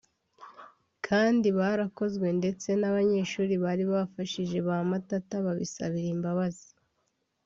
kandi 1.07 1.47
barakozwe 1.57 2.27
ndetse 2.39 2.69
n’abanyeshuri 2.81 3.53
bari 3.63 3.83
bafashije 3.93 4.57
ba 4.67 4.77
Matata 4.89 5.35
babisabira 5.45 6.09
imbabazi 6.15 6.69